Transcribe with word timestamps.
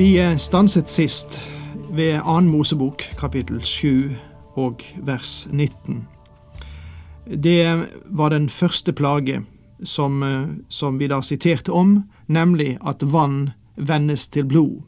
Vi 0.00 0.36
stanset 0.38 0.88
sist 0.88 1.40
ved 1.92 2.22
2. 2.24 2.40
Mosebok 2.40 3.02
kapittel 3.18 3.58
7 3.60 4.14
og 4.56 4.80
vers 4.96 5.48
19. 5.52 6.06
Det 7.44 7.88
var 8.06 8.32
den 8.32 8.48
første 8.48 8.94
plage 8.96 9.42
som, 9.84 10.24
som 10.68 10.96
vi 10.96 11.10
da 11.12 11.20
siterte 11.20 11.76
om, 11.76 11.98
nemlig 12.32 12.78
at 12.80 13.04
vann 13.12 13.50
vendes 13.76 14.24
til 14.28 14.48
blod. 14.48 14.80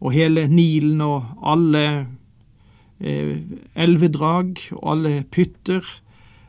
Og 0.00 0.12
hele 0.18 0.48
Nilen 0.50 0.98
og 1.00 1.30
alle 1.46 1.86
eh, 2.98 3.38
elvedrag 3.78 4.58
og 4.72 4.84
alle 4.96 5.14
pytter, 5.30 5.86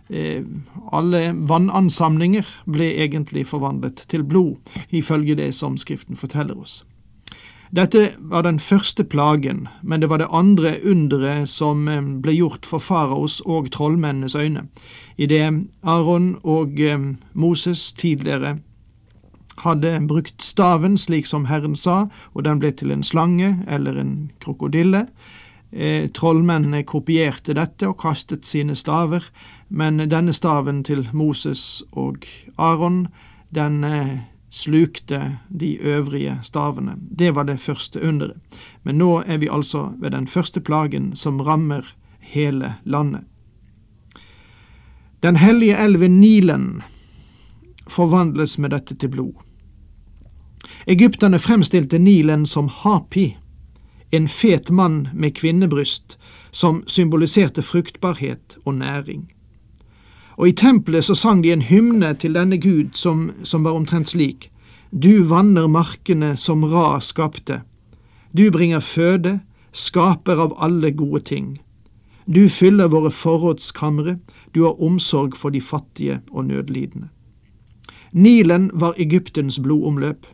eh, 0.10 0.42
alle 0.90 1.36
vannansamlinger, 1.38 2.50
ble 2.66 2.96
egentlig 2.98 3.46
forvandlet 3.46 4.08
til 4.10 4.26
blod, 4.26 4.56
ifølge 4.90 5.38
det 5.38 5.54
som 5.54 5.78
Skriften 5.78 6.18
forteller 6.18 6.58
oss. 6.58 6.82
Dette 7.76 8.14
var 8.18 8.46
den 8.46 8.60
første 8.60 9.04
plagen, 9.04 9.68
men 9.84 10.02
det 10.02 10.10
var 10.10 10.22
det 10.22 10.30
andre 10.32 10.78
underet 10.88 11.50
som 11.52 11.88
eh, 11.88 12.02
ble 12.24 12.38
gjort 12.38 12.66
for 12.66 12.80
faraos 12.80 13.42
og 13.46 13.72
trollmennenes 13.76 14.36
øyne, 14.36 14.68
idet 15.18 15.52
Aron 15.84 16.38
og 16.44 16.80
eh, 16.80 17.12
Moses 17.34 17.92
tidligere 17.94 18.58
hadde 19.66 19.98
brukt 20.08 20.44
staven 20.44 20.98
slik 20.98 21.26
som 21.26 21.48
Herren 21.50 21.76
sa, 21.76 22.06
og 22.34 22.46
den 22.46 22.62
ble 22.62 22.72
til 22.72 22.94
en 22.94 23.04
slange 23.04 23.58
eller 23.68 23.98
en 24.00 24.32
krokodille. 24.40 25.08
Eh, 25.72 26.08
trollmennene 26.14 26.86
kopierte 26.88 27.58
dette 27.58 27.90
og 27.90 27.98
kastet 28.00 28.46
sine 28.48 28.76
staver, 28.76 29.26
men 29.68 30.00
denne 30.08 30.34
staven 30.34 30.84
til 30.88 31.10
Moses 31.12 31.84
og 31.92 32.24
Aron, 32.58 33.08
den 33.52 33.84
slukte 34.50 35.38
de 35.60 35.76
øvrige 35.76 36.40
stavene. 36.44 36.96
Det 37.20 37.36
var 37.36 37.44
det 37.44 37.60
første 37.60 38.02
underet. 38.02 38.38
Men 38.84 38.98
nå 38.98 39.24
er 39.26 39.38
vi 39.38 39.50
altså 39.52 39.92
ved 40.00 40.12
den 40.12 40.28
første 40.28 40.62
plagen 40.62 41.16
som 41.16 41.42
rammer 41.42 41.96
hele 42.20 42.76
landet. 42.84 43.22
Den 45.24 45.36
hellige 45.36 45.78
elven 45.78 46.20
Nilen 46.22 46.82
forvandles 47.88 48.58
med 48.58 48.70
dette 48.70 48.96
til 48.96 49.10
blod. 49.10 49.34
Egypterne 50.88 51.40
fremstilte 51.40 52.00
Nilen 52.00 52.46
som 52.46 52.68
Hapi, 52.68 53.38
en 54.12 54.28
fet 54.28 54.70
mann 54.70 55.08
med 55.14 55.36
kvinnebryst, 55.36 56.18
som 56.52 56.84
symboliserte 56.88 57.62
fruktbarhet 57.62 58.58
og 58.66 58.74
næring. 58.74 59.32
Og 60.38 60.48
i 60.48 60.54
tempelet 60.54 61.06
så 61.06 61.16
sang 61.18 61.42
de 61.44 61.52
en 61.52 61.66
hymne 61.66 62.14
til 62.22 62.38
denne 62.38 62.60
Gud 62.62 62.94
som, 62.94 63.32
som 63.44 63.66
var 63.66 63.78
omtrent 63.78 64.14
slik. 64.14 64.52
Du 64.92 65.24
vanner 65.28 65.68
markene 65.68 66.36
som 66.38 66.64
Ra 66.64 67.00
skapte. 67.02 67.62
Du 68.32 68.52
bringer 68.52 68.80
føde, 68.80 69.40
skaper 69.74 70.40
av 70.40 70.54
alle 70.62 70.92
gode 70.92 71.24
ting. 71.26 71.58
Du 72.28 72.50
fyller 72.50 72.92
våre 72.92 73.12
forrådskamre, 73.12 74.18
du 74.54 74.64
har 74.64 74.82
omsorg 74.84 75.36
for 75.36 75.50
de 75.50 75.62
fattige 75.62 76.22
og 76.32 76.46
nødlidende. 76.46 77.10
Nilen 78.14 78.70
var 78.74 78.98
Egyptens 78.98 79.60
blodomløp. 79.60 80.26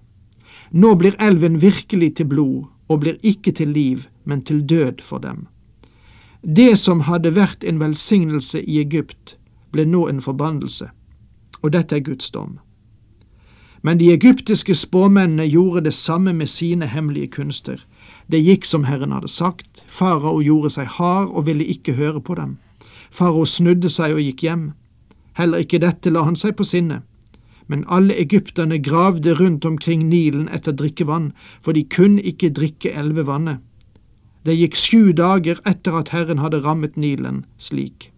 Nå 0.72 0.96
blir 0.96 1.16
elven 1.20 1.62
virkelig 1.62 2.16
til 2.16 2.26
blod, 2.26 2.64
og 2.88 3.00
blir 3.00 3.18
ikke 3.24 3.52
til 3.52 3.68
liv, 3.68 4.08
men 4.26 4.42
til 4.42 4.62
død 4.70 5.02
for 5.02 5.18
dem. 5.18 5.48
Det 6.44 6.78
som 6.80 7.06
hadde 7.08 7.36
vært 7.36 7.64
en 7.64 7.80
velsignelse 7.80 8.62
i 8.62 8.80
Egypt, 8.82 9.38
ble 9.74 9.86
nå 9.90 10.06
en 10.08 10.22
forbannelse, 10.22 10.90
og 11.62 11.74
dette 11.74 11.98
er 11.98 12.06
Guds 12.06 12.30
dom. 12.32 12.60
Men 13.84 14.00
de 14.00 14.14
egyptiske 14.14 14.76
spåmennene 14.76 15.44
gjorde 15.50 15.82
det 15.90 15.94
samme 15.94 16.34
med 16.34 16.48
sine 16.48 16.88
hemmelige 16.88 17.28
kunster. 17.28 17.82
Det 18.32 18.40
gikk 18.40 18.66
som 18.66 18.86
Herren 18.88 19.12
hadde 19.12 19.28
sagt, 19.28 19.84
farao 19.88 20.40
gjorde 20.42 20.72
seg 20.78 20.88
hard 20.98 21.34
og 21.34 21.50
ville 21.50 21.68
ikke 21.68 21.98
høre 21.98 22.22
på 22.22 22.38
dem. 22.40 22.56
Farao 23.12 23.44
snudde 23.46 23.92
seg 23.92 24.16
og 24.16 24.24
gikk 24.24 24.46
hjem. 24.48 24.72
Heller 25.36 25.66
ikke 25.66 25.82
dette 25.84 26.14
la 26.14 26.24
han 26.24 26.40
seg 26.40 26.56
på 26.56 26.64
sinne. 26.64 27.02
Men 27.68 27.84
alle 27.92 28.16
egypterne 28.20 28.80
gravde 28.80 29.36
rundt 29.36 29.66
omkring 29.66 30.08
Nilen 30.08 30.48
etter 30.48 30.72
drikkevann, 30.72 31.34
for 31.62 31.76
de 31.76 31.84
kunne 31.84 32.22
ikke 32.22 32.54
drikke 32.56 32.96
elvevannet. 32.96 33.60
Det 34.46 34.56
gikk 34.56 34.80
sju 34.80 35.12
dager 35.12 35.60
etter 35.68 36.00
at 36.00 36.16
Herren 36.16 36.40
hadde 36.40 36.64
rammet 36.64 36.96
Nilen 36.96 37.44
slik. 37.58 38.13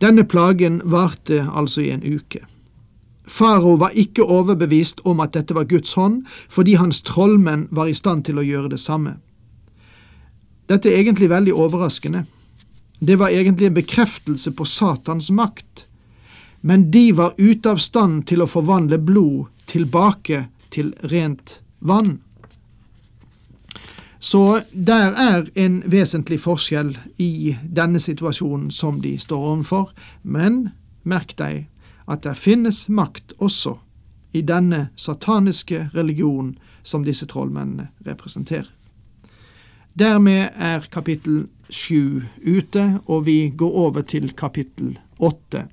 Denne 0.00 0.24
plagen 0.24 0.80
varte 0.84 1.46
altså 1.52 1.80
i 1.80 1.90
en 1.90 2.04
uke. 2.04 2.42
Farao 3.26 3.74
var 3.80 3.96
ikke 3.98 4.22
overbevist 4.22 5.00
om 5.04 5.20
at 5.20 5.34
dette 5.34 5.54
var 5.54 5.66
Guds 5.66 5.96
hånd, 5.98 6.22
fordi 6.48 6.76
hans 6.78 7.00
trollmenn 7.02 7.66
var 7.70 7.90
i 7.90 7.96
stand 7.96 8.24
til 8.28 8.38
å 8.38 8.44
gjøre 8.46 8.74
det 8.76 8.80
samme. 8.80 9.16
Dette 10.70 10.90
er 10.90 11.00
egentlig 11.00 11.30
veldig 11.30 11.54
overraskende. 11.54 12.24
Det 12.98 13.18
var 13.18 13.34
egentlig 13.34 13.66
en 13.66 13.78
bekreftelse 13.78 14.52
på 14.56 14.64
Satans 14.64 15.30
makt, 15.30 15.86
men 16.60 16.90
de 16.90 17.10
var 17.12 17.34
ute 17.38 17.70
av 17.70 17.82
stand 17.82 18.26
til 18.26 18.42
å 18.42 18.50
forvandle 18.50 18.98
blod 18.98 19.46
tilbake 19.70 20.46
til 20.70 20.94
rent 21.10 21.58
vann. 21.80 22.18
Så 24.26 24.62
der 24.72 25.12
er 25.14 25.44
en 25.54 25.82
vesentlig 25.86 26.40
forskjell 26.42 26.96
i 27.22 27.52
denne 27.62 28.00
situasjonen 28.02 28.72
som 28.74 28.96
de 28.98 29.12
står 29.22 29.44
overfor, 29.52 29.92
men 30.22 30.72
merk 31.06 31.36
deg 31.38 31.68
at 32.10 32.24
det 32.24 32.32
finnes 32.34 32.88
makt 32.90 33.36
også 33.38 33.76
i 34.34 34.42
denne 34.42 34.88
sataniske 34.98 35.84
religionen 35.94 36.56
som 36.82 37.04
disse 37.06 37.28
trollmennene 37.30 37.86
representerer. 38.08 38.66
Dermed 39.94 40.58
er 40.58 40.90
kapittel 40.90 41.46
sju 41.70 42.26
ute, 42.42 42.98
og 43.06 43.28
vi 43.30 43.52
går 43.54 43.78
over 43.86 44.02
til 44.02 44.32
kapittel 44.34 44.96
åtte. 45.22 45.68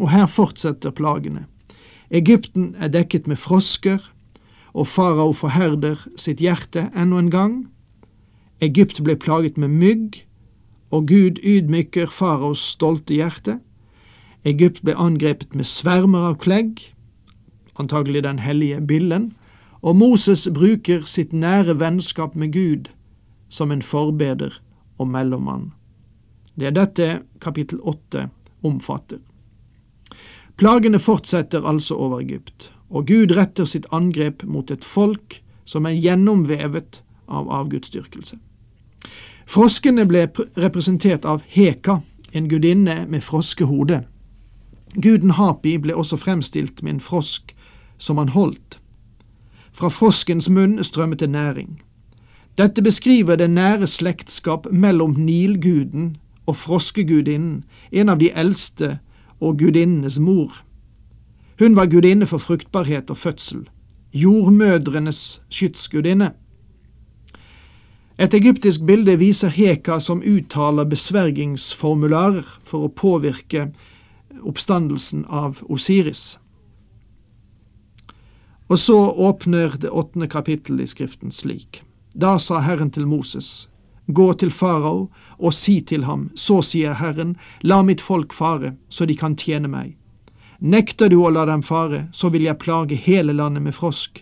Og 0.00 0.08
her 0.08 0.24
fortsetter 0.24 0.96
plagene. 0.96 1.44
Egypten 2.08 2.72
er 2.80 2.88
dekket 2.96 3.28
med 3.28 3.36
frosker, 3.36 4.00
og 4.72 4.86
farao 4.88 5.32
forherder 5.36 6.00
sitt 6.16 6.40
hjerte 6.40 6.88
ennå 6.96 7.18
en 7.18 7.30
gang. 7.30 7.56
Egypt 8.62 9.02
ble 9.04 9.16
plaget 9.16 9.58
med 9.58 9.68
mygg, 9.68 10.22
og 10.92 11.08
Gud 11.08 11.40
ydmyker 11.44 12.10
faraos 12.12 12.62
stolte 12.72 13.14
hjerte. 13.16 13.58
Egypt 14.44 14.82
ble 14.84 14.96
angrepet 14.98 15.54
med 15.54 15.68
svermer 15.68 16.32
av 16.32 16.38
klegg, 16.42 16.80
antagelig 17.80 18.24
den 18.24 18.40
hellige 18.42 18.80
billen, 18.80 19.32
og 19.82 19.96
Moses 19.96 20.46
bruker 20.54 21.06
sitt 21.06 21.32
nære 21.32 21.78
vennskap 21.80 22.36
med 22.38 22.52
Gud 22.54 22.92
som 23.48 23.72
en 23.72 23.82
forbeder 23.82 24.60
og 24.98 25.08
mellommann. 25.08 25.72
Det 26.54 26.68
er 26.68 26.76
dette 26.76 27.08
kapittel 27.40 27.80
åtte 27.80 28.28
omfatter. 28.62 29.18
Plagene 30.56 31.00
fortsetter 31.00 31.64
altså 31.66 31.96
over 31.96 32.20
Egypt, 32.20 32.70
og 32.92 33.06
Gud 33.08 33.32
retter 33.36 33.64
sitt 33.64 33.88
angrep 33.90 34.44
mot 34.44 34.70
et 34.70 34.84
folk 34.84 35.40
som 35.64 35.86
er 35.88 35.96
gjennomvevet 35.96 37.00
av 37.28 37.48
avgudsdyrkelse. 37.48 38.36
Froskene 39.48 40.04
ble 40.06 40.26
representert 40.60 41.24
av 41.24 41.42
Heka, 41.48 42.00
en 42.32 42.48
gudinne 42.48 43.06
med 43.08 43.24
froskehode. 43.24 44.02
Guden 44.94 45.34
Hapi 45.38 45.78
ble 45.80 45.96
også 45.96 46.18
fremstilt 46.20 46.82
med 46.82 46.96
en 46.96 47.00
frosk 47.00 47.54
som 47.98 48.20
han 48.20 48.32
holdt. 48.36 48.78
Fra 49.72 49.88
froskens 49.88 50.50
munn 50.52 50.76
strømmet 50.84 51.20
det 51.20 51.30
næring. 51.32 51.78
Dette 52.58 52.82
beskriver 52.84 53.36
det 53.36 53.50
nære 53.50 53.86
slektskap 53.86 54.66
mellom 54.70 55.16
Nilguden 55.16 56.16
og 56.46 56.56
froskegudinnen, 56.56 57.64
en 57.92 58.08
av 58.08 58.20
de 58.20 58.28
eldste 58.36 58.98
og 59.40 59.58
gudinnenes 59.58 60.18
mor. 60.18 60.60
Hun 61.58 61.76
var 61.76 61.86
gudinne 61.86 62.26
for 62.26 62.38
fruktbarhet 62.38 63.10
og 63.10 63.16
fødsel, 63.16 63.68
jordmødrenes 64.14 65.42
skytsgudinne. 65.50 66.32
Et 68.18 68.34
egyptisk 68.34 68.84
bilde 68.86 69.16
viser 69.18 69.48
Heka 69.48 69.98
som 69.98 70.22
uttaler 70.22 70.84
besvergingsformularer 70.84 72.46
for 72.62 72.86
å 72.86 72.92
påvirke 72.92 73.70
oppstandelsen 74.42 75.24
av 75.28 75.62
Osiris. 75.68 76.38
Og 78.68 78.78
så 78.78 78.98
åpner 79.10 79.76
det 79.80 79.90
åttende 79.90 80.28
kapittel 80.28 80.80
i 80.80 80.86
Skriften 80.86 81.32
slik. 81.32 81.82
Da 82.14 82.38
sa 82.38 82.60
Herren 82.60 82.90
til 82.90 83.06
Moses, 83.06 83.68
Gå 84.06 84.32
til 84.34 84.50
farao 84.50 85.10
og 85.38 85.54
si 85.54 85.80
til 85.80 86.04
ham, 86.04 86.30
så 86.34 86.60
sier 86.62 86.98
Herren, 86.98 87.36
la 87.62 87.82
mitt 87.82 88.00
folk 88.00 88.32
fare, 88.32 88.74
så 88.88 89.06
de 89.06 89.16
kan 89.16 89.36
tjene 89.38 89.70
meg. 89.70 89.96
Nekter 90.62 91.08
du 91.10 91.16
å 91.18 91.30
la 91.34 91.42
dem 91.48 91.62
fare, 91.66 92.04
så 92.14 92.28
vil 92.30 92.44
jeg 92.46 92.60
plage 92.62 92.94
hele 92.94 93.32
landet 93.34 93.64
med 93.64 93.74
frosk. 93.74 94.20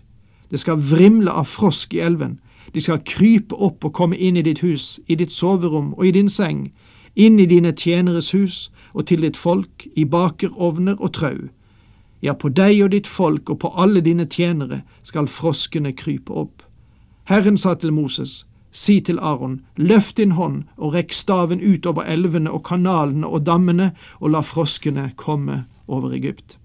Det 0.48 0.60
skal 0.62 0.80
vrimle 0.80 1.28
av 1.28 1.44
frosk 1.44 1.92
i 1.92 2.00
elven, 2.00 2.38
de 2.72 2.80
skal 2.80 3.02
krype 3.04 3.54
opp 3.60 3.84
og 3.84 3.92
komme 3.92 4.16
inn 4.16 4.38
i 4.40 4.44
ditt 4.46 4.62
hus, 4.64 5.00
i 5.06 5.18
ditt 5.20 5.34
soverom 5.34 5.92
og 5.98 6.06
i 6.06 6.14
din 6.16 6.30
seng, 6.32 6.70
inn 7.14 7.36
i 7.40 7.48
dine 7.50 7.74
tjeneres 7.76 8.30
hus 8.32 8.70
og 8.94 9.10
til 9.10 9.20
ditt 9.20 9.36
folk, 9.36 9.84
i 9.92 10.06
bakerovner 10.08 10.96
og 10.96 11.12
trau. 11.18 11.50
Ja, 12.22 12.32
på 12.32 12.48
deg 12.48 12.80
og 12.86 12.94
ditt 12.94 13.06
folk 13.06 13.50
og 13.50 13.60
på 13.60 13.72
alle 13.76 14.00
dine 14.00 14.24
tjenere 14.24 14.80
skal 15.04 15.28
froskene 15.28 15.92
krype 15.92 16.32
opp. 16.32 16.62
Herren 17.28 17.60
sa 17.60 17.74
til 17.74 17.92
Moses, 17.92 18.46
Si 18.72 19.00
til 19.00 19.18
Aron, 19.18 19.60
løft 19.76 20.16
din 20.16 20.38
hånd 20.38 20.62
og 20.78 20.94
rekk 20.94 21.12
staven 21.12 21.58
ut 21.58 21.86
over 21.90 22.06
elvene 22.06 22.52
og 22.54 22.62
kanalene 22.68 23.26
og 23.26 23.42
dammene, 23.42 23.90
og 24.20 24.30
la 24.30 24.44
froskene 24.46 25.10
komme 25.18 25.64
over 25.90 26.14
Egypt. 26.16 26.56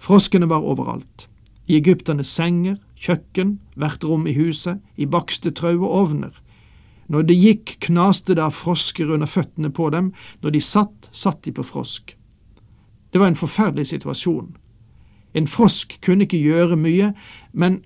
Froskene 0.00 0.48
var 0.48 0.64
overalt, 0.64 1.26
i 1.68 1.76
egypternes 1.78 2.30
senger, 2.32 2.78
kjøkken, 2.96 3.58
hvert 3.76 4.04
rom 4.04 4.26
i 4.26 4.34
huset, 4.36 4.80
i 4.96 5.06
bakste 5.06 5.52
trau 5.56 5.76
og 5.82 5.90
ovner. 6.04 6.32
Når 7.10 7.26
de 7.26 7.36
gikk, 7.36 7.76
knaste 7.88 8.36
det 8.38 8.42
av 8.44 8.54
frosker 8.54 9.10
under 9.10 9.28
føttene 9.30 9.70
på 9.74 9.88
dem, 9.90 10.12
når 10.42 10.56
de 10.56 10.62
satt, 10.62 11.10
satt 11.10 11.42
de 11.46 11.52
på 11.54 11.66
frosk. 11.66 12.14
Det 13.10 13.18
var 13.18 13.32
en 13.32 13.38
forferdelig 13.38 13.90
situasjon. 13.90 14.52
En 15.34 15.46
frosk 15.50 15.96
kunne 16.04 16.26
ikke 16.26 16.38
gjøre 16.42 16.78
mye, 16.78 17.12
men 17.52 17.80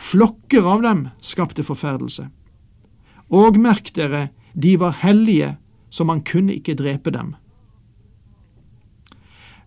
flokker 0.00 0.64
av 0.64 0.84
dem 0.84 1.06
skapte 1.20 1.64
forferdelse. 1.64 2.30
Og 3.30 3.60
merk 3.60 3.92
dere, 3.96 4.30
de 4.56 4.74
var 4.80 4.96
hellige, 5.04 5.54
så 5.90 6.04
man 6.04 6.24
kunne 6.24 6.56
ikke 6.56 6.78
drepe 6.78 7.12
dem. 7.14 7.34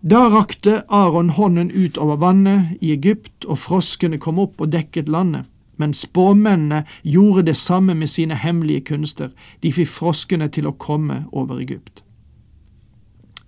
Da 0.06 0.28
rakte 0.28 0.84
Aron 0.88 1.30
hånden 1.30 1.70
ut 1.70 1.96
over 1.96 2.16
vannet 2.16 2.76
i 2.80 2.90
Egypt, 2.92 3.44
og 3.48 3.56
froskene 3.58 4.18
kom 4.20 4.36
opp 4.38 4.60
og 4.60 4.68
dekket 4.74 5.08
landet. 5.08 5.46
Men 5.80 5.94
spåmennene 5.96 6.82
gjorde 7.02 7.46
det 7.46 7.56
samme 7.56 7.94
med 7.94 8.10
sine 8.12 8.36
hemmelige 8.36 8.84
kunster, 8.90 9.30
de 9.62 9.72
fikk 9.72 9.88
froskene 9.88 10.50
til 10.52 10.68
å 10.68 10.74
komme 10.76 11.22
over 11.32 11.62
Egypt. 11.62 12.02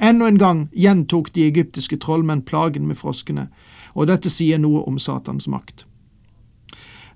Enda 0.01 0.31
en 0.31 0.39
gang 0.41 0.63
gjentok 0.73 1.29
de 1.35 1.45
egyptiske 1.45 1.99
trollmenn 2.01 2.41
plagen 2.41 2.89
med 2.89 2.97
froskene, 2.97 3.51
og 3.93 4.09
dette 4.09 4.33
sier 4.33 4.57
noe 4.57 4.81
om 4.89 4.97
Satans 4.99 5.49
makt. 5.53 5.85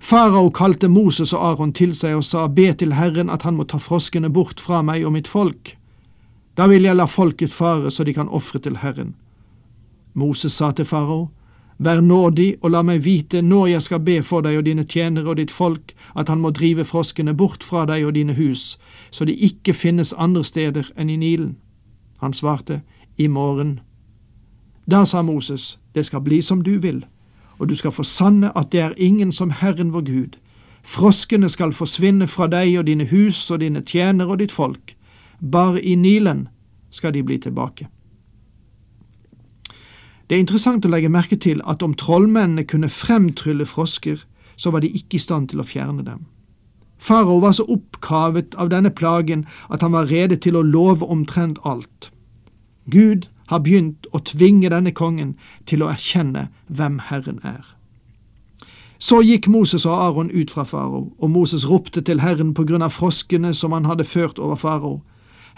Farao 0.01 0.51
kalte 0.53 0.89
Moses 0.89 1.33
og 1.33 1.47
Aron 1.49 1.73
til 1.73 1.97
seg 1.97 2.19
og 2.21 2.29
sa, 2.29 2.45
Be 2.49 2.69
til 2.77 2.93
Herren 2.93 3.33
at 3.33 3.49
han 3.49 3.57
må 3.57 3.65
ta 3.65 3.81
froskene 3.81 4.29
bort 4.29 4.61
fra 4.61 4.85
meg 4.85 5.09
og 5.09 5.17
mitt 5.17 5.29
folk. 5.29 5.79
Da 6.61 6.69
vil 6.69 6.85
jeg 6.85 7.01
la 7.01 7.09
folket 7.09 7.53
fare 7.53 7.89
så 7.89 8.05
de 8.05 8.13
kan 8.13 8.29
ofre 8.29 8.61
til 8.61 8.81
Herren. 8.85 9.17
Moses 10.15 10.53
sa 10.53 10.71
til 10.71 10.85
farao, 10.85 11.31
Vær 11.81 12.01
nådig 12.01 12.57
og 12.61 12.71
la 12.71 12.83
meg 12.85 13.05
vite 13.05 13.41
når 13.43 13.67
jeg 13.67 13.83
skal 13.83 14.01
be 14.05 14.19
for 14.23 14.45
deg 14.45 14.59
og 14.59 14.67
dine 14.67 14.85
tjenere 14.85 15.31
og 15.33 15.37
ditt 15.37 15.51
folk, 15.51 15.95
at 16.17 16.29
han 16.29 16.41
må 16.41 16.51
drive 16.51 16.85
froskene 16.85 17.33
bort 17.35 17.65
fra 17.65 17.87
deg 17.89 18.05
og 18.05 18.15
dine 18.15 18.35
hus, 18.37 18.79
så 19.11 19.25
de 19.25 19.33
ikke 19.33 19.73
finnes 19.73 20.13
andre 20.13 20.45
steder 20.45 20.93
enn 20.97 21.09
i 21.09 21.17
Nilen. 21.17 21.57
Han 22.21 22.33
svarte, 22.33 22.83
I 23.17 23.27
morgen. 23.27 23.81
Da 24.91 25.05
sa 25.05 25.23
Moses, 25.23 25.81
Det 25.95 26.07
skal 26.07 26.21
bli 26.21 26.43
som 26.43 26.63
du 26.63 26.79
vil 26.79 27.05
og 27.61 27.69
du 27.69 27.75
skal 27.75 27.93
forsanne 27.93 28.59
at 28.59 28.73
det 28.73 28.81
er 28.81 28.95
ingen 28.97 29.33
som 29.33 29.51
Herren 29.51 29.93
vår 29.93 30.01
Gud. 30.01 30.39
Froskene 30.83 31.49
skal 31.49 31.73
forsvinne 31.77 32.27
fra 32.27 32.47
deg 32.49 32.79
og 32.79 32.87
dine 32.87 33.05
hus 33.11 33.51
og 33.51 33.61
dine 33.61 33.83
tjenere 33.85 34.33
og 34.33 34.41
ditt 34.41 34.53
folk. 34.53 34.97
Bare 35.53 35.83
i 35.83 35.95
Nilen 35.95 36.49
skal 36.91 37.15
de 37.15 37.23
bli 37.23 37.39
tilbake. 37.39 37.89
Det 40.31 40.37
er 40.37 40.45
interessant 40.45 40.85
å 40.87 40.89
legge 40.93 41.09
merke 41.11 41.35
til 41.43 41.59
at 41.67 41.81
om 41.83 41.91
trollmennene 41.99 42.63
kunne 42.63 42.87
fremtrylle 42.87 43.65
frosker, 43.67 44.21
så 44.55 44.71
var 44.71 44.85
de 44.85 44.91
ikke 44.95 45.19
i 45.19 45.23
stand 45.25 45.49
til 45.51 45.59
å 45.59 45.67
fjerne 45.67 46.05
dem. 46.07 46.21
Farao 47.03 47.41
var 47.43 47.57
så 47.59 47.65
oppkavet 47.67 48.55
av 48.55 48.71
denne 48.71 48.93
plagen 48.95 49.43
at 49.75 49.83
han 49.83 49.91
var 49.91 50.07
rede 50.07 50.37
til 50.37 50.55
å 50.55 50.63
love 50.63 51.03
omtrent 51.11 51.59
alt. 51.67 52.13
Gud 52.87 53.27
har 53.51 53.65
begynt 53.67 54.07
å 54.15 54.21
tvinge 54.23 54.71
denne 54.71 54.93
kongen 54.95 55.33
til 55.67 55.83
å 55.83 55.89
erkjenne 55.91 56.47
hvem 56.69 57.01
Herren 57.09 57.41
er. 57.43 57.65
Så 59.03 59.25
gikk 59.27 59.49
Moses 59.51 59.83
og 59.89 59.97
Aron 59.97 60.31
ut 60.31 60.55
fra 60.55 60.63
farao, 60.63 61.09
og 61.19 61.31
Moses 61.31 61.67
ropte 61.67 62.05
til 62.07 62.23
Herren 62.23 62.55
på 62.55 62.69
grunn 62.71 62.87
av 62.87 62.95
froskene 62.95 63.51
som 63.51 63.75
han 63.75 63.91
hadde 63.91 64.07
ført 64.07 64.39
over 64.39 64.55
farao. 64.55 65.01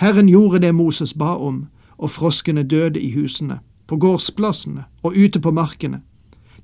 Herren 0.01 0.33
gjorde 0.33 0.63
det 0.65 0.73
Moses 0.73 1.13
ba 1.13 1.35
om, 1.37 1.67
og 1.99 2.15
froskene 2.17 2.65
døde 2.65 3.03
i 3.03 3.13
husene, 3.13 3.61
på 3.87 3.99
gårdsplassene 4.01 4.87
og 5.03 5.17
ute 5.17 5.41
på 5.41 5.53
markene. 5.53 6.03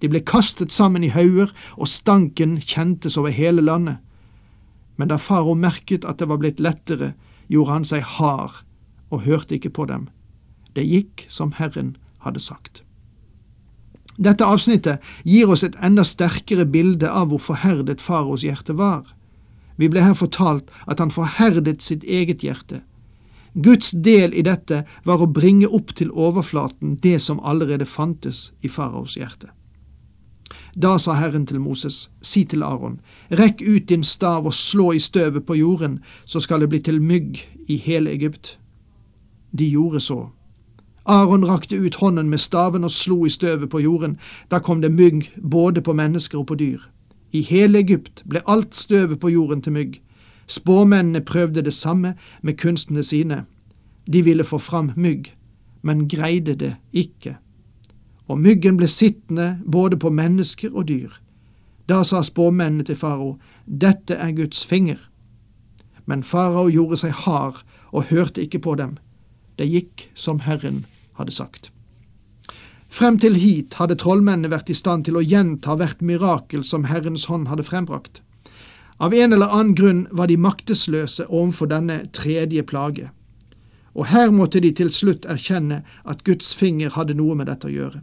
De 0.00 0.09
ble 0.09 0.23
kastet 0.23 0.73
sammen 0.73 1.05
i 1.05 1.11
hauger, 1.11 1.50
og 1.76 1.91
stanken 1.91 2.59
kjentes 2.62 3.19
over 3.19 3.35
hele 3.35 3.65
landet. 3.65 3.99
Men 4.97 5.11
da 5.11 5.19
farao 5.19 5.55
merket 5.55 6.06
at 6.06 6.19
det 6.19 6.29
var 6.31 6.38
blitt 6.43 6.61
lettere, 6.62 7.15
gjorde 7.49 7.73
han 7.73 7.87
seg 7.88 8.06
hard 8.19 8.62
og 9.11 9.25
hørte 9.25 9.56
ikke 9.56 9.73
på 9.75 9.88
dem. 9.88 10.09
Det 10.76 10.85
gikk 10.87 11.25
som 11.29 11.55
Herren 11.59 11.97
hadde 12.23 12.43
sagt. 12.43 12.82
Dette 14.19 14.47
avsnittet 14.47 15.03
gir 15.25 15.50
oss 15.50 15.62
et 15.62 15.79
enda 15.82 16.05
sterkere 16.05 16.67
bilde 16.67 17.06
av 17.06 17.31
hvor 17.31 17.43
forherdet 17.43 18.03
faraos 18.03 18.43
hjerte 18.43 18.75
var. 18.79 19.06
Vi 19.79 19.87
ble 19.87 20.03
her 20.03 20.17
fortalt 20.19 20.73
at 20.91 20.99
han 20.99 21.15
forherdet 21.15 21.82
sitt 21.87 22.03
eget 22.03 22.43
hjerte. 22.43 22.82
Guds 23.62 23.91
del 23.91 24.34
i 24.34 24.43
dette 24.46 24.84
var 25.05 25.22
å 25.22 25.31
bringe 25.31 25.67
opp 25.67 25.94
til 25.98 26.12
overflaten 26.15 26.96
det 27.03 27.19
som 27.22 27.41
allerede 27.43 27.86
fantes 27.86 28.53
i 28.62 28.69
faraos 28.69 29.17
hjerte. 29.19 29.50
Da 30.79 30.94
sa 30.98 31.17
Herren 31.19 31.46
til 31.46 31.60
Moses, 31.60 32.10
si 32.22 32.44
til 32.44 32.62
Aron, 32.62 33.00
rekk 33.31 33.62
ut 33.67 33.88
din 33.88 34.05
stav 34.06 34.46
og 34.46 34.55
slå 34.55 34.93
i 34.94 35.03
støvet 35.03 35.46
på 35.46 35.58
jorden, 35.58 35.98
så 36.24 36.41
skal 36.41 36.60
det 36.60 36.70
bli 36.70 36.81
til 36.81 37.03
mygg 37.03 37.43
i 37.69 37.77
hele 37.82 38.15
Egypt. 38.15 38.58
De 39.50 39.67
gjorde 39.67 40.00
så, 40.00 40.29
Aron 41.08 41.44
rakte 41.44 41.77
ut 41.77 41.94
hånden 41.94 42.29
med 42.29 42.38
staven 42.38 42.84
og 42.84 42.91
slo 42.91 43.24
i 43.24 43.31
støvet 43.32 43.70
på 43.70 43.81
jorden. 43.81 44.19
Da 44.50 44.58
kom 44.58 44.82
det 44.82 44.93
mygg 44.93 45.31
både 45.43 45.81
på 45.81 45.93
mennesker 45.93 46.38
og 46.38 46.46
på 46.46 46.55
dyr. 46.55 46.79
I 47.32 47.41
hele 47.43 47.79
Egypt 47.79 48.22
ble 48.29 48.43
alt 48.46 48.77
støvet 48.77 49.20
på 49.20 49.29
jorden 49.32 49.62
til 49.62 49.72
mygg. 49.72 50.03
Spåmennene 50.48 51.20
prøvde 51.20 51.62
det 51.62 51.74
samme 51.74 52.14
med 52.43 52.56
kunstene 52.56 53.02
sine. 53.02 53.44
De 54.12 54.22
ville 54.24 54.44
få 54.44 54.58
fram 54.58 54.93
mygg, 54.96 55.34
men 55.82 56.08
greide 56.08 56.55
det 56.55 56.74
ikke. 56.93 57.36
Og 58.28 58.38
myggen 58.38 58.76
ble 58.76 58.88
sittende 58.88 59.58
både 59.64 59.96
på 59.96 60.10
mennesker 60.10 60.72
og 60.72 60.88
dyr. 60.88 61.12
Da 61.88 62.02
sa 62.05 62.22
spåmennene 62.22 62.84
til 62.84 62.96
farao, 62.96 63.38
dette 63.64 64.14
er 64.14 64.32
Guds 64.36 64.64
finger. 64.64 64.98
Men 66.06 66.22
farao 66.22 66.69
gjorde 66.69 66.96
seg 66.96 67.12
hard 67.24 67.62
og 67.93 68.08
hørte 68.12 68.43
ikke 68.44 68.60
på 68.64 68.74
dem. 68.74 68.96
Det 69.58 69.69
gikk 69.69 70.08
som 70.14 70.40
Herren 70.40 70.86
hadde 71.17 71.32
sagt. 71.32 71.72
Frem 72.88 73.19
til 73.20 73.36
hit 73.36 73.76
hadde 73.76 73.98
trollmennene 74.00 74.48
vært 74.52 74.70
i 74.72 74.76
stand 74.76 75.05
til 75.05 75.19
å 75.20 75.24
gjenta 75.24 75.76
hvert 75.76 76.00
mirakel 76.00 76.64
som 76.64 76.86
Herrens 76.88 77.26
hånd 77.28 77.48
hadde 77.48 77.67
frembrakt. 77.69 78.22
Av 78.98 79.14
en 79.14 79.32
eller 79.32 79.46
annen 79.46 79.74
grunn 79.74 80.06
var 80.10 80.26
de 80.26 80.36
maktesløse 80.36 81.26
overfor 81.28 81.70
denne 81.70 82.00
tredje 82.12 82.62
plage, 82.62 83.10
og 83.94 84.06
her 84.06 84.31
måtte 84.31 84.60
de 84.60 84.72
til 84.74 84.90
slutt 84.94 85.26
erkjenne 85.26 85.82
at 86.05 86.24
Guds 86.26 86.55
finger 86.55 86.90
hadde 86.94 87.14
noe 87.19 87.34
med 87.38 87.46
dette 87.50 87.67
å 87.70 87.74
gjøre. 87.74 88.02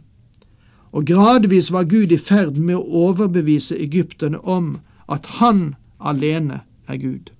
Og 0.96 1.04
gradvis 1.08 1.70
var 1.72 1.88
Gud 1.88 2.12
i 2.12 2.18
ferd 2.20 2.56
med 2.56 2.76
å 2.78 3.08
overbevise 3.08 3.76
egypterne 3.76 4.40
om 4.40 4.78
at 5.08 5.26
Han 5.40 5.74
alene 6.00 6.62
er 6.88 6.96
Gud. 6.96 7.30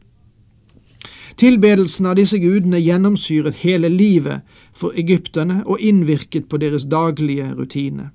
Tilbedelsen 1.36 2.06
av 2.06 2.16
disse 2.16 2.38
gudene 2.40 2.80
gjennomsyret 2.80 3.60
hele 3.60 3.88
livet 3.92 4.44
for 4.72 4.96
egypterne 4.96 5.62
og 5.66 5.80
innvirket 5.80 6.48
på 6.48 6.60
deres 6.60 6.84
daglige 6.88 7.50
rutine. 7.54 8.10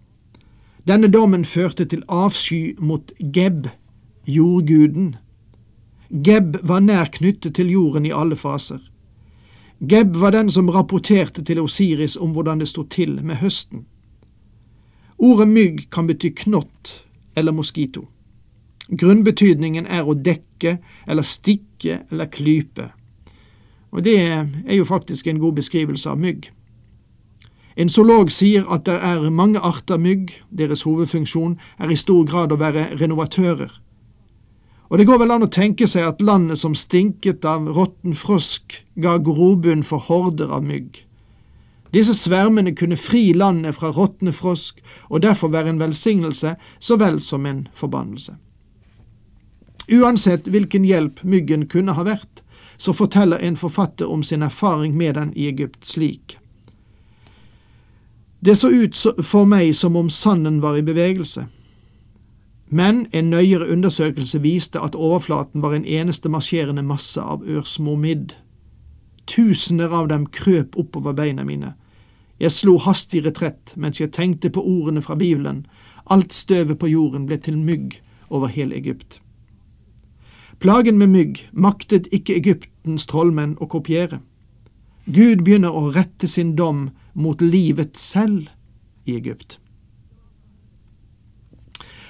Denne 0.87 1.07
dommen 1.07 1.45
førte 1.45 1.85
til 1.85 2.01
avsky 2.09 2.73
mot 2.79 3.11
Geb, 3.33 3.67
jordguden. 4.25 5.15
Geb 6.11 6.57
var 6.67 6.83
nær 6.83 7.07
knyttet 7.11 7.55
til 7.55 7.71
jorden 7.71 8.05
i 8.05 8.11
alle 8.11 8.35
faser. 8.35 8.79
Geb 9.79 10.15
var 10.21 10.35
den 10.35 10.49
som 10.49 10.69
rapporterte 10.69 11.43
til 11.43 11.59
Osiris 11.59 12.17
om 12.17 12.35
hvordan 12.35 12.59
det 12.59 12.67
sto 12.69 12.83
til 12.83 13.23
med 13.23 13.41
høsten. 13.41 13.85
Ordet 15.17 15.47
mygg 15.47 15.85
kan 15.91 16.07
bety 16.07 16.33
knott 16.43 17.05
eller 17.35 17.51
moskito. 17.51 18.07
Grunnbetydningen 18.91 19.87
er 19.87 20.03
å 20.03 20.17
dekke 20.17 20.77
eller 21.07 21.23
stikke 21.23 22.01
eller 22.11 22.27
klype 22.27 22.91
og 23.91 24.03
det 24.03 24.19
er 24.67 24.75
jo 24.75 24.85
faktisk 24.85 25.27
en 25.27 25.39
god 25.39 25.53
beskrivelse 25.53 26.09
av 26.09 26.19
mygg. 26.19 26.51
En 27.75 27.89
zoolog 27.89 28.31
sier 28.31 28.67
at 28.71 28.85
det 28.85 28.97
er 29.03 29.29
mange 29.29 29.59
arter 29.59 29.97
mygg, 29.97 30.31
deres 30.49 30.83
hovedfunksjon 30.83 31.57
er 31.79 31.91
i 31.91 31.99
stor 31.99 32.25
grad 32.27 32.51
å 32.51 32.59
være 32.59 32.87
renovatører. 32.99 33.80
Og 34.91 34.99
det 34.99 35.05
går 35.07 35.21
vel 35.21 35.31
an 35.31 35.45
å 35.45 35.47
tenke 35.47 35.87
seg 35.87 36.03
at 36.03 36.21
landet 36.21 36.59
som 36.59 36.73
stinket 36.75 37.45
av 37.47 37.69
råtten 37.71 38.11
frosk, 38.11 38.75
ga 38.99 39.15
grobunn 39.23 39.85
for 39.87 40.03
horder 40.03 40.51
av 40.51 40.65
mygg. 40.67 41.05
Disse 41.95 42.11
svermene 42.15 42.73
kunne 42.75 42.99
fri 42.99 43.31
landet 43.31 43.77
fra 43.79 43.93
råtne 43.95 44.33
frosk, 44.35 44.81
og 45.07 45.23
derfor 45.23 45.51
være 45.55 45.71
en 45.71 45.79
velsignelse 45.79 46.57
så 46.79 46.97
vel 46.99 47.21
som 47.23 47.47
en 47.47 47.69
forbannelse. 47.75 48.35
Uansett 49.91 50.51
hvilken 50.51 50.83
hjelp 50.87 51.23
myggen 51.23 51.65
kunne 51.71 51.95
ha 51.95 52.03
vært, 52.07 52.43
så 52.75 52.91
forteller 52.91 53.39
en 53.39 53.55
forfatter 53.55 54.11
om 54.11 54.23
sin 54.23 54.43
erfaring 54.43 54.95
med 54.97 55.15
den 55.15 55.31
i 55.39 55.47
Egypt 55.47 55.87
slik. 55.87 56.37
Det 58.43 58.57
så 58.57 58.71
ut 58.73 58.97
for 59.23 59.47
meg 59.47 59.71
som 59.77 59.95
om 59.95 60.09
sanden 60.09 60.59
var 60.63 60.75
i 60.75 60.83
bevegelse, 60.83 61.45
men 62.71 63.07
en 63.11 63.29
nøyere 63.29 63.67
undersøkelse 63.67 64.39
viste 64.41 64.79
at 64.79 64.95
overflaten 64.95 65.61
var 65.61 65.73
en 65.75 65.85
eneste 65.85 66.29
marsjerende 66.31 66.83
masse 66.87 67.19
av 67.21 67.43
ørsmå 67.43 67.97
midd. 67.99 68.31
Tusener 69.27 69.91
av 69.91 70.07
dem 70.07 70.23
krøp 70.31 70.77
oppover 70.79 71.11
beina 71.13 71.43
mine. 71.43 71.73
Jeg 72.39 72.55
slo 72.55 72.77
hastig 72.79 73.25
retrett 73.25 73.73
mens 73.75 73.99
jeg 73.99 74.13
tenkte 74.15 74.49
på 74.49 74.63
ordene 74.63 75.03
fra 75.03 75.19
Bibelen, 75.19 75.65
alt 76.07 76.33
støvet 76.33 76.79
på 76.79 76.87
jorden 76.87 77.27
ble 77.27 77.37
til 77.37 77.59
mygg 77.59 77.99
over 78.29 78.47
hele 78.47 78.79
Egypt. 78.79 79.19
Plagen 80.63 80.97
med 80.97 81.11
mygg 81.11 81.43
maktet 81.51 82.07
ikke 82.15 82.39
Egyptens 82.39 83.05
trollmenn 83.05 83.57
å 83.59 83.67
kopiere. 83.67 84.21
Gud 85.11 85.43
begynner 85.43 85.75
å 85.75 85.89
rette 85.91 86.27
sin 86.27 86.55
dom 86.55 86.91
mot 87.13 87.41
livet 87.41 87.99
selv 87.99 88.47
i 89.05 89.17
Egypt. 89.19 89.57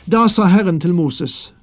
Da 0.09 0.27
sa 0.27 0.47
Herren 0.49 0.79
til 0.79 0.93
Moses, 0.97 1.53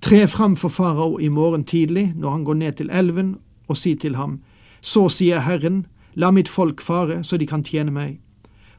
tre 0.00 0.26
fram 0.28 0.54
for 0.56 0.70
farao 0.70 1.18
i 1.18 1.28
morgen 1.28 1.64
tidlig 1.64 2.12
når 2.16 2.30
han 2.30 2.44
går 2.44 2.54
ned 2.54 2.72
til 2.72 2.90
elven, 2.90 3.38
og 3.68 3.76
si 3.76 3.94
til 3.94 4.14
ham, 4.14 4.40
så 4.80 5.08
sier 5.08 5.40
Herren, 5.42 5.86
la 6.14 6.30
mitt 6.30 6.48
folk 6.48 6.80
fare 6.80 7.24
så 7.24 7.36
de 7.36 7.48
kan 7.50 7.64
tjene 7.66 7.90
meg. 7.90 8.20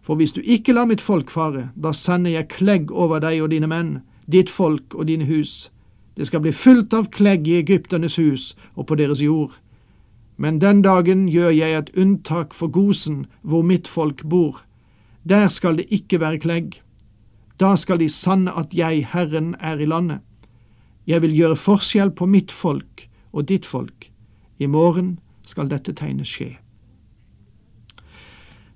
For 0.01 0.15
hvis 0.15 0.31
du 0.31 0.39
ikke 0.39 0.71
lar 0.73 0.87
mitt 0.87 1.01
folk 1.01 1.29
fare, 1.29 1.69
da 1.75 1.91
sender 1.91 2.31
jeg 2.31 2.47
klegg 2.55 2.91
over 2.91 3.19
deg 3.19 3.41
og 3.43 3.51
dine 3.51 3.67
menn, 3.67 3.99
ditt 4.31 4.49
folk 4.49 4.95
og 4.95 5.09
dine 5.11 5.27
hus. 5.27 5.71
Det 6.15 6.27
skal 6.27 6.39
bli 6.45 6.53
fullt 6.55 6.93
av 6.93 7.09
klegg 7.11 7.47
i 7.47 7.57
egypternes 7.59 8.15
hus 8.15 8.53
og 8.75 8.87
på 8.87 8.95
deres 8.95 9.19
jord. 9.21 9.57
Men 10.37 10.61
den 10.63 10.81
dagen 10.87 11.27
gjør 11.27 11.51
jeg 11.51 11.75
et 11.75 11.91
unntak 11.99 12.55
for 12.55 12.71
Gosen, 12.71 13.25
hvor 13.41 13.61
mitt 13.61 13.91
folk 13.91 14.23
bor. 14.23 14.63
Der 15.27 15.49
skal 15.49 15.75
det 15.77 15.91
ikke 15.91 16.19
være 16.23 16.39
klegg. 16.39 16.79
Da 17.61 17.75
skal 17.77 17.99
de 18.01 18.09
sanne 18.09 18.51
at 18.57 18.73
jeg, 18.73 19.05
Herren, 19.13 19.55
er 19.59 19.77
i 19.77 19.85
landet. 19.85 20.19
Jeg 21.07 21.21
vil 21.21 21.35
gjøre 21.35 21.55
forskjell 21.55 22.11
på 22.11 22.25
mitt 22.25 22.51
folk 22.51 23.07
og 23.33 23.47
ditt 23.49 23.65
folk. 23.65 24.09
I 24.59 24.65
morgen 24.65 25.19
skal 25.45 25.69
dette 25.69 25.93
tegnet 25.93 26.29
skje. 26.29 26.55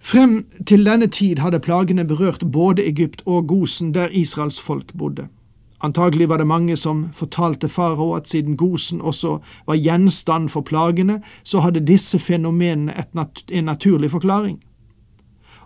Frem 0.06 0.46
til 0.68 0.86
denne 0.86 1.08
tid 1.10 1.42
hadde 1.42 1.60
plagene 1.60 2.06
berørt 2.06 2.46
både 2.54 2.86
Egypt 2.86 3.24
og 3.26 3.48
Gosen, 3.48 3.94
der 3.94 4.14
Israels 4.14 4.60
folk 4.62 4.94
bodde. 4.94 5.28
Antagelig 5.82 6.30
var 6.30 6.38
det 6.38 6.48
mange 6.48 6.78
som 6.78 7.10
fortalte 7.14 7.70
farao 7.70 8.14
at 8.14 8.28
siden 8.30 8.58
Gosen 8.58 9.02
også 9.02 9.40
var 9.68 9.76
gjenstand 9.76 10.50
for 10.50 10.62
plagene, 10.62 11.22
så 11.44 11.60
hadde 11.60 11.86
disse 11.86 12.20
fenomenene 12.20 13.06
nat 13.14 13.44
en 13.50 13.64
naturlig 13.64 14.12
forklaring. 14.12 14.62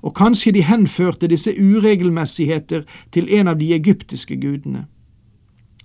Og 0.01 0.15
kanskje 0.15 0.53
de 0.55 0.63
henførte 0.63 1.27
disse 1.27 1.51
uregelmessigheter 1.51 2.85
til 3.11 3.29
en 3.29 3.47
av 3.47 3.59
de 3.59 3.73
egyptiske 3.73 4.35
gudene. 4.39 4.85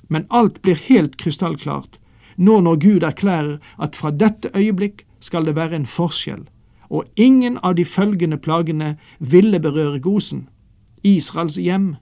Men 0.08 0.26
alt 0.30 0.62
blir 0.62 0.78
helt 0.88 1.16
krystallklart 1.16 1.98
nå 2.36 2.60
når 2.60 2.76
Gud 2.82 3.02
erklærer 3.06 3.58
at 3.78 3.96
fra 3.96 4.10
dette 4.10 4.50
øyeblikk 4.56 5.04
skal 5.20 5.46
det 5.46 5.56
være 5.56 5.76
en 5.76 5.86
forskjell, 5.86 6.44
og 6.90 7.04
ingen 7.16 7.58
av 7.62 7.76
de 7.78 7.84
følgende 7.84 8.36
plagene 8.36 8.96
ville 9.18 9.60
berøre 9.60 10.00
Gosen, 10.00 10.48
Israels 11.02 11.56
hjem. 11.56 11.94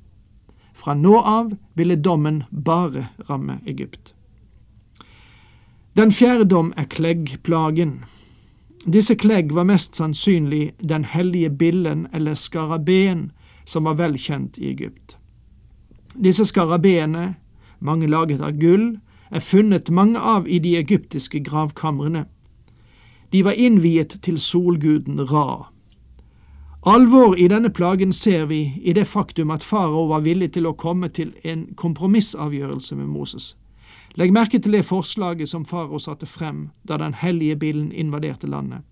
Fra 0.75 0.95
nå 0.95 1.19
av 1.19 1.53
ville 1.77 1.97
dommen 1.97 2.43
bare 2.51 3.09
ramme 3.29 3.61
Egypt. 3.67 4.15
Den 5.97 6.13
fjerde 6.13 6.49
dom 6.49 6.73
er 6.77 6.89
kleggplagen. 6.89 8.05
Disse 8.87 9.15
klegg 9.15 9.53
var 9.55 9.65
mest 9.65 9.97
sannsynlig 9.97 10.73
den 10.81 11.05
hellige 11.05 11.51
billen 11.51 12.09
eller 12.13 12.35
skarabeen 12.35 13.31
som 13.65 13.85
var 13.85 13.95
velkjent 13.95 14.59
i 14.59 14.73
Egypt. 14.73 15.17
Disse 16.19 16.45
skarabeene, 16.45 17.35
mange 17.79 18.07
laget 18.07 18.43
av 18.43 18.59
gull, 18.59 18.99
er 19.31 19.41
funnet 19.41 19.91
mange 19.91 20.19
av 20.19 20.49
i 20.49 20.59
de 20.59 20.77
egyptiske 20.77 21.41
gravkamrene. 21.41 22.25
De 23.33 23.45
var 23.45 23.53
innviet 23.53 24.19
til 24.23 24.41
solguden 24.41 25.21
Ra. 25.31 25.73
Alvor 26.83 27.39
i 27.39 27.47
denne 27.49 27.71
plagen 27.71 28.13
ser 28.13 28.47
vi 28.51 28.81
i 28.83 28.93
det 28.93 29.07
faktum 29.07 29.51
at 29.51 29.63
farao 29.63 30.09
var 30.11 30.27
villig 30.27 30.53
til 30.53 30.67
å 30.67 30.75
komme 30.75 31.09
til 31.09 31.31
en 31.45 31.69
kompromissavgjørelse 31.77 32.97
med 32.99 33.07
Moses. 33.07 33.55
Legg 34.15 34.33
merke 34.33 34.59
til 34.59 34.73
det 34.73 34.85
forslaget 34.85 35.49
som 35.49 35.65
farao 35.65 35.99
satte 35.99 36.27
frem 36.27 36.69
da 36.89 36.97
den 36.97 37.15
hellige 37.15 37.57
billen 37.57 37.93
invaderte 37.93 38.47
landet. 38.47 38.83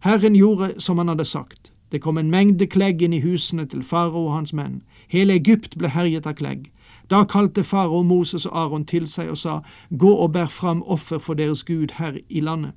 Herren 0.00 0.34
gjorde 0.34 0.80
som 0.80 0.98
han 0.98 1.08
hadde 1.08 1.24
sagt. 1.24 1.72
Det 1.92 2.02
kom 2.02 2.18
en 2.18 2.30
mengde 2.30 2.66
klegg 2.66 3.02
inn 3.02 3.12
i 3.12 3.20
husene 3.20 3.66
til 3.66 3.82
farao 3.82 4.26
og 4.26 4.34
hans 4.34 4.52
menn. 4.52 4.82
Hele 5.08 5.34
Egypt 5.34 5.78
ble 5.78 5.90
herjet 5.90 6.26
av 6.26 6.34
klegg. 6.38 6.70
Da 7.10 7.24
kalte 7.24 7.64
farao 7.64 8.02
Moses 8.02 8.46
og 8.46 8.58
Aron 8.58 8.84
til 8.84 9.06
seg 9.06 9.30
og 9.30 9.38
sa, 9.38 9.60
Gå 9.98 10.10
og 10.14 10.32
bær 10.32 10.46
fram 10.46 10.82
offer 10.82 11.18
for 11.18 11.34
deres 11.34 11.64
Gud 11.64 11.98
her 11.98 12.18
i 12.28 12.40
landet. 12.40 12.72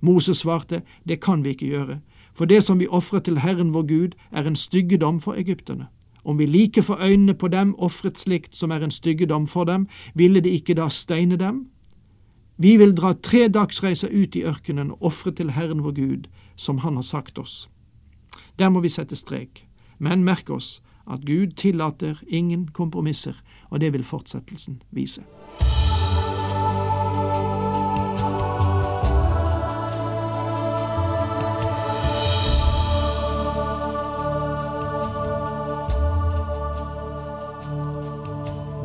Moses 0.00 0.38
svarte, 0.38 0.82
Det 1.08 1.20
kan 1.20 1.44
vi 1.44 1.50
ikke 1.50 1.66
gjøre, 1.66 2.00
for 2.34 2.44
det 2.44 2.64
som 2.64 2.80
vi 2.80 2.86
ofrer 2.88 3.18
til 3.20 3.38
Herren 3.38 3.74
vår 3.74 3.82
Gud, 3.82 4.08
er 4.32 4.46
en 4.46 4.56
styggedom 4.56 5.20
for 5.20 5.32
egypterne. 5.34 5.86
Om 6.24 6.38
vi 6.38 6.46
like 6.46 6.82
for 6.82 7.00
øynene 7.00 7.34
på 7.34 7.48
dem 7.48 7.74
ofret 7.78 8.18
slikt 8.18 8.56
som 8.56 8.70
er 8.70 8.84
en 8.84 8.90
styggedom 8.90 9.46
for 9.46 9.64
dem, 9.64 9.88
ville 10.14 10.40
de 10.40 10.50
ikke 10.50 10.74
da 10.74 10.88
steine 10.88 11.36
dem? 11.36 11.66
Vi 12.58 12.76
vil 12.76 12.92
dra 12.96 13.12
tre 13.12 13.48
dagsreiser 13.48 14.08
ut 14.12 14.36
i 14.36 14.44
ørkenen 14.44 14.90
og 14.90 15.02
ofre 15.02 15.32
til 15.32 15.50
Herren 15.50 15.84
vår 15.84 15.96
Gud, 15.96 16.28
som 16.56 16.78
Han 16.78 16.94
har 16.94 17.02
sagt 17.02 17.38
oss. 17.38 17.70
Der 18.58 18.68
må 18.68 18.80
vi 18.80 18.88
sette 18.88 19.16
strek, 19.16 19.66
men 19.98 20.24
merk 20.24 20.50
oss 20.50 20.82
at 21.10 21.24
Gud 21.26 21.56
tillater 21.56 22.22
ingen 22.28 22.68
kompromisser, 22.68 23.34
og 23.70 23.80
det 23.80 23.92
vil 23.92 24.04
fortsettelsen 24.04 24.82
vise. 24.90 25.22